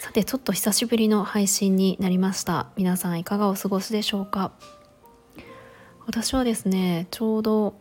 [0.00, 2.68] さてちょっと久しぶりの配信になりました。
[2.76, 4.52] 皆さんいかがお過ごしでしょうか？
[6.06, 7.74] 私はですねちょうど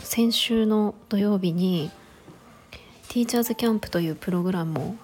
[0.00, 1.90] 先週の土曜日に
[3.08, 4.94] ティーチャーズキャンプというプログラムを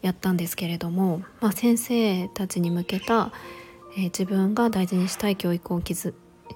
[0.00, 3.30] やったんですけれども、まあ、先生たちに向けた、
[3.94, 5.82] えー、自分が大事にしたい教育を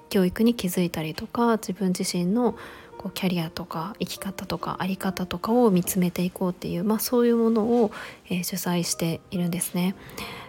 [0.09, 2.57] 教育に気づいたりとか自分自身の
[3.05, 7.91] こうキャリアとか生き方とか在り方とかを見つめていこうっていう、まあ、そういうものを、
[8.31, 9.95] えー、主催しているんですね。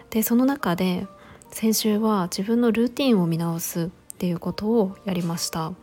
[0.09, 1.05] でその中で
[1.51, 5.73] 先週は自分のルーティンを見直すっていうことをやりました。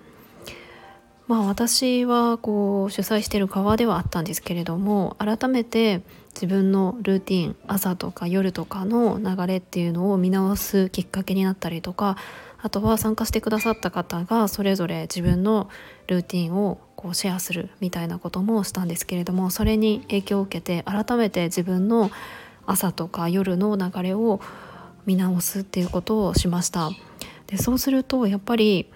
[1.28, 6.02] まあ私はこう主催している側ではあったんですけれども改めて
[6.34, 12.16] 自分のルーティン朝とか夜とかの流れっていうのを見直すきっかけになったりとか
[12.64, 15.68] あとは参加してくださった方がそれぞれ自分の
[16.06, 22.10] ルーティンをこうシェアするみたいなこともしたんですけれどもそれに影響を受けて改めて自分の
[22.66, 24.40] 朝とか夜の流れを
[25.04, 26.90] 見直すっていうことをしました。
[27.46, 28.90] でそうするとやっぱり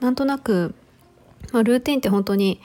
[0.00, 0.74] なんとなく
[1.52, 2.60] まあ、ルーティンって本当に、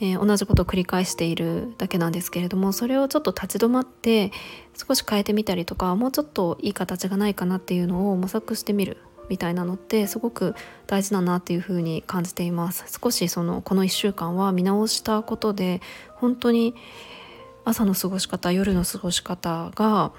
[0.00, 4.32] えー、同じことを繰り返しているだけなんですけれどもそれをちょっと立ち止まって
[4.74, 8.96] 少し変えてみたりとかもうちょっといい形がないかなっていうのを模索してみる
[9.28, 10.54] みたいなのってすごく
[10.86, 15.80] 大事だなっていうふうに感じています少しそのこの1週間は見直したことで
[16.14, 16.74] 本当に
[17.64, 20.12] 朝の過ごし方夜の過ごし方が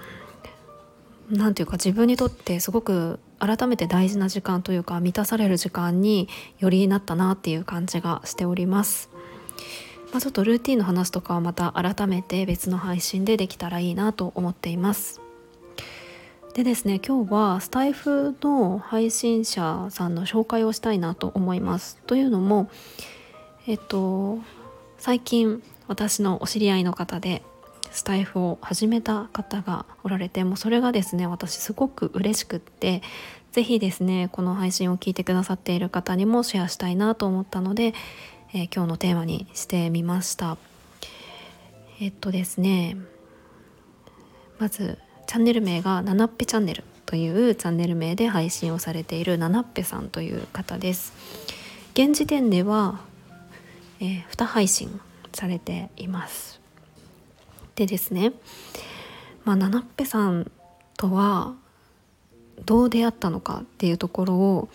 [1.30, 9.11] 何て言うか自分にとってすごく改めて大事な時間というか満たされる時間によりなったなっていう感じがしております。
[10.12, 15.20] まあ、ちょっとルーティンの話とかはまた改めて別の配信でできたらいいなと思っています。
[16.54, 21.96] でですね今日はスタイフの配信者さんの紹介をしたいなと思います。
[22.06, 22.68] というのも
[23.66, 24.38] えっと
[24.98, 27.42] 最近私のお知り合いの方で
[27.90, 33.02] スタイフを始めた方がおられてもうそれがですね私すごく嬉しくって
[33.52, 37.94] 是非ですねこの配信を聞いてくださっている方にもシェアしたいなと思ったので、
[38.54, 40.58] えー、今日のテーマにしてみました。
[42.02, 42.98] えっとですね
[44.58, 51.14] まずチャンネル名がななっぺチャンネルというチャンネル名で配信をされているななっぺさんという方です。
[51.94, 53.00] 現時点では、
[54.00, 55.00] えー、2配信
[55.32, 56.60] されています。
[57.74, 58.34] でですね
[59.44, 60.50] まあ七っぺさん
[60.98, 61.54] とは
[62.66, 64.68] どう出会ったのかっていうところを、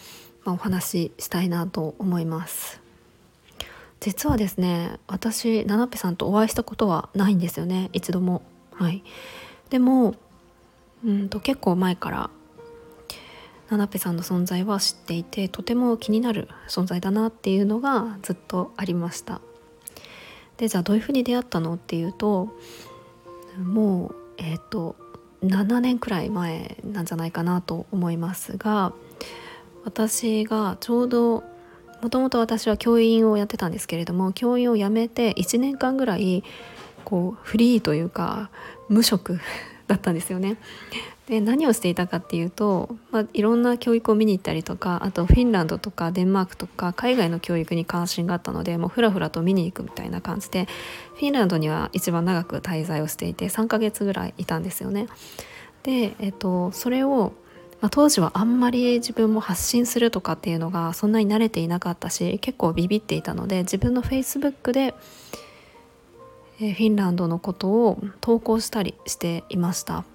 [0.45, 2.86] まあ、お話ししたいなと思います。
[3.99, 8.41] 実はですね私七っぺさんとお会いしたことはないんですよね一度も。
[8.71, 9.03] はい。
[9.69, 10.15] でも
[11.05, 12.29] うんと結構前から
[13.69, 19.41] 七っぺさんの存在は知っていてとても気になる存在だなっていうのがずっとありました。
[20.57, 22.49] でじゃあどういうふうに出会ったのっていうと
[23.57, 24.95] もうえっ、ー、と
[25.43, 28.93] 7年くらい前なんじゃないかなと思いますが
[29.85, 31.43] 私がちょうど
[32.01, 36.43] もともと私は教員をやってたんですけれども教員を辞めて1年間ぐらい
[37.03, 38.49] こうフリーというか
[38.89, 39.39] 無職
[39.87, 40.57] だったんですよね。
[41.27, 50.69] で何をしていたかっていうと、まあ、いろんな教育を見に行ったりとかあとフィンランドとかデンマークとか海外の教育に関心があったのでもうふらふらと見に行くみたいな感じで
[51.15, 55.07] フィンランドには一番長く滞在をしていて3ヶ月ぐらいいたんですよね。
[55.87, 57.31] で、えっと、それを、
[57.81, 64.95] まあ、当時はあんまり自分も発信するとかっていうのがそんなに慣れていなかったし結構ビビっていたので自分のフェイスブックで
[66.57, 70.05] フィンランドのことを投稿したりしていました。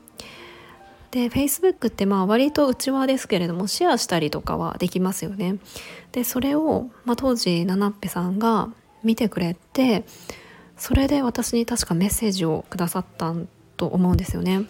[1.12, 5.58] で Facebook ってまあ割と内輪ですけれどもシェアしたりとかはできますよね。
[6.10, 8.70] でそれを、まあ、当時ナナッペさんが
[9.04, 10.04] 見てくれて
[10.76, 13.34] それで私に確かメッセージをくださった
[13.76, 14.64] と思うんですよね。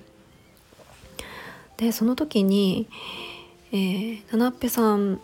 [1.83, 2.89] でその時に、
[3.73, 5.21] えー、ナナッペさん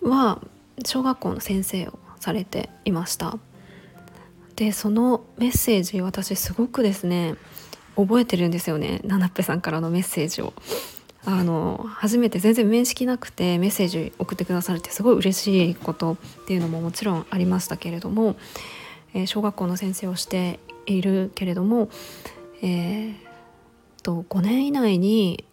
[0.00, 0.40] は
[0.86, 3.38] 小学校の先生をされていました。
[4.56, 7.34] でそのメッセージ私すごくですね
[7.94, 10.54] 覚えてるんですよねナナッペさんからのメッセージを。
[11.28, 18.36] あの初めて全然面識なくてメッセージ送ってくださるってすごい嬉しいことっていうのももちろんありましたけれども、
[19.12, 21.90] えー、小学校の先生をしているけれども、
[22.62, 23.14] えー、
[24.04, 25.44] と5年以内に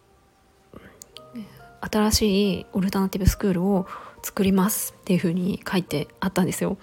[1.90, 3.86] 新しいオルタナティブスクールを
[4.22, 6.78] 作りますっていう風に書いてあったんですよ。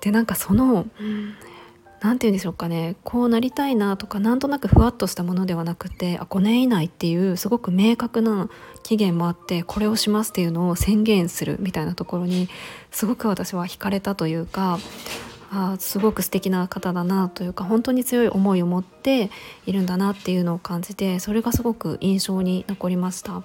[0.00, 0.86] でなんかその
[2.00, 8.50] 何て言うんでしょうかねこうなりたいなとかなんとなくふわっとしたものではなくてあ5年以内っていうすごく明確な
[8.82, 12.48] 期限もあってこれをしますっていうのを宣言するみたいなところに
[12.90, 14.80] すごく私は惹かれたというか
[15.52, 19.30] あすごく素敵な方だなというか本当に強い思いを持って
[19.66, 23.42] いるんだなっていうのを感じてそれがすごく印象に残りました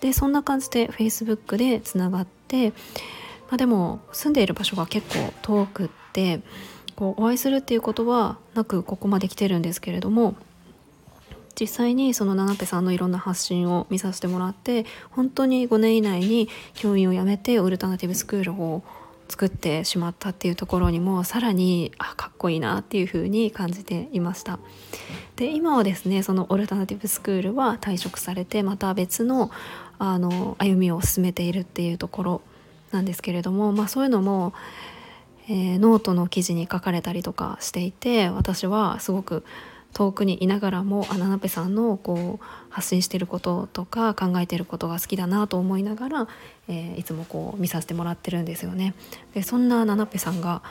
[0.00, 2.74] でそんな感じで Facebook でつながって、ま
[3.52, 6.40] あ、でも住んでいる場所が結構遠くって
[6.96, 10.34] こうお会いするっていうことはなくここまで来てるんですけれども
[11.58, 18.82] 実際にそのナナペさんのいろんな発信を見させてもらって本当に5年以内に教員を辞めてオルタナティブスクールを
[19.28, 24.58] 作ってしまったっていうところにもさらにあかっこいいなっていう風に感じていました。
[25.36, 29.50] で今はですねそのオルタナティブスクールは退職されてまた別の
[30.00, 32.42] あの歩みを進めているっていうところ
[32.90, 34.52] なんですけれども、まあ、そういうのも
[35.52, 39.44] えー、ノートの記事に書かれたりとかしていて私はすごく
[39.92, 46.28] 遠くにいながらもあナナペさんのこう発信していることとか考えていることが好きだなと思いながら、
[46.68, 48.94] えー、いつもこう見させてもらってるんですよね。
[49.34, 50.62] でそんなナナペさんが、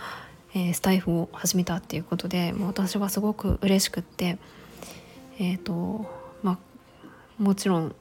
[0.53, 4.37] えー、スタイフを始めたっていうことでもう私はすごく嬉しくって
[5.39, 6.09] えっ、ー、と
[6.41, 6.57] まあ
[7.43, 7.95] もちろん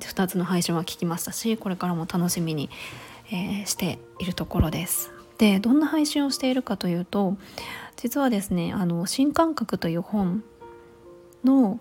[0.00, 2.70] 2つの配信は聞きましたしこれからも楽しみに、
[3.30, 5.10] えしているところです。
[5.38, 7.36] でどんな配信をしているかというと
[7.96, 10.42] 実はですね「あの新感覚」という本
[11.44, 11.78] の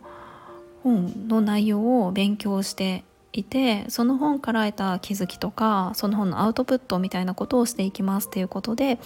[0.84, 3.04] 本の内容を勉強して
[3.34, 9.00] いてその本から得た気づきとかその本のアウトプットみたいなことをしていきますということで、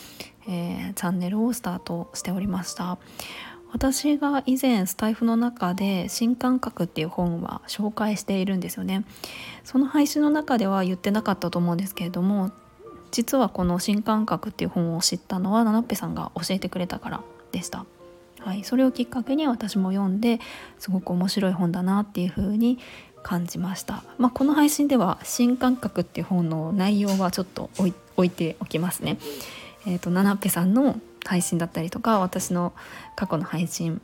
[0.48, 2.98] えー、チャンネルをスタートしておりました
[3.72, 9.06] 私が以前スタイフの中で「新感覚」っていう本は紹介しているんですよね
[9.64, 12.52] その配信の中では言ってなかったと思うんですけれども
[13.12, 17.22] 実はこの「新感覚」っていう本を知ったのはナナッペさんが教えてくれたから
[17.52, 17.86] でした。
[18.40, 20.40] はい、それをきっかけに私も読んで
[20.80, 22.80] すごく面白い本だなっていう風に
[23.22, 27.94] 感じました、まあ、この配信では「新感覚」っていう本の内容はちょっと置
[28.26, 29.20] いておきますね。
[29.86, 32.74] えーと、ナナッペさんの配信だったりとか私の
[33.16, 34.02] 過去の配信、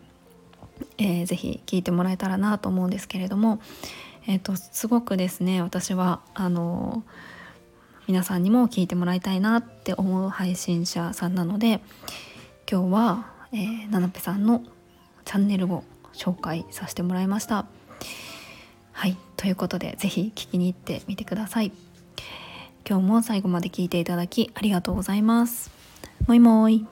[0.98, 3.60] えー、ぜひ聞いてもらえたらなと思うんですけれども、
[4.28, 7.04] えーとすごくですね私はあの
[8.08, 11.81] 皆さんにも聞いてもらいたいなって思う配信者さんなので
[12.69, 14.63] 今日は、えー、ななぺさんの
[15.25, 17.66] チャンネルを紹介させてもらいました。
[18.94, 21.72] はいということで是非聞きに行ってみてください。
[22.90, 25.70] 今日も最後まで聞いていただきありがとうございます。
[26.25, 26.88] もいもい。